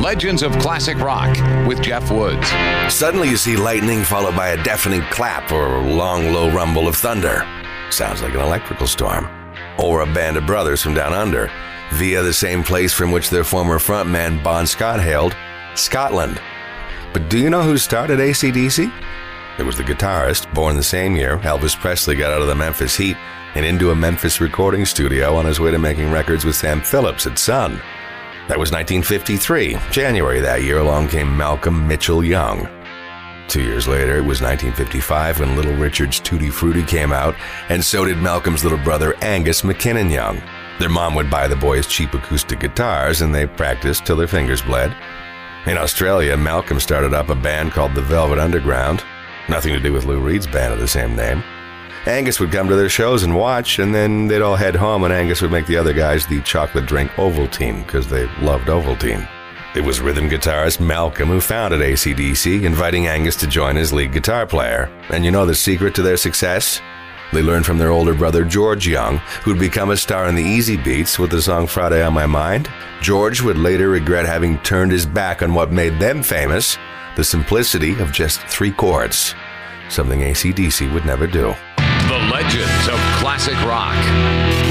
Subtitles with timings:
[0.00, 1.36] Legends of Classic Rock
[1.66, 2.48] with Jeff Woods.
[2.88, 6.96] Suddenly you see lightning followed by a deafening clap or a long, low rumble of
[6.96, 7.46] thunder.
[7.90, 9.28] Sounds like an electrical storm.
[9.78, 11.50] Or a band of brothers from down under,
[11.92, 15.36] via the same place from which their former frontman Bon Scott hailed,
[15.74, 16.40] Scotland.
[17.12, 18.90] But do you know who started ACDC?
[19.58, 22.96] It was the guitarist, born the same year Elvis Presley got out of the Memphis
[22.96, 23.16] Heat
[23.54, 27.26] and into a Memphis recording studio on his way to making records with Sam Phillips
[27.26, 27.80] at Sun.
[28.48, 29.78] That was 1953.
[29.90, 32.68] January that year, along came Malcolm Mitchell Young.
[33.46, 37.36] Two years later, it was 1955 when Little Richard's Tutti Frutti came out,
[37.68, 40.42] and so did Malcolm's little brother Angus McKinnon Young.
[40.80, 44.62] Their mom would buy the boys cheap acoustic guitars, and they practiced till their fingers
[44.62, 44.96] bled.
[45.66, 49.04] In Australia, Malcolm started up a band called the Velvet Underground,
[49.48, 51.44] nothing to do with Lou Reed's band of the same name.
[52.06, 55.12] Angus would come to their shows and watch, and then they'd all head home, and
[55.12, 59.28] Angus would make the other guys the chocolate drink Ovaltine because they loved Ovaltine.
[59.76, 64.46] It was rhythm guitarist Malcolm who founded ACDC, inviting Angus to join as lead guitar
[64.46, 64.90] player.
[65.10, 66.80] And you know the secret to their success?
[67.32, 71.18] They learned from their older brother George Young, who'd become a star in the Easybeats
[71.18, 72.68] with the song Friday on My Mind.
[73.00, 76.76] George would later regret having turned his back on what made them famous
[77.16, 79.34] the simplicity of just three chords,
[79.88, 81.54] something ACDC would never do.
[82.12, 84.61] The Legends of Classic Rock.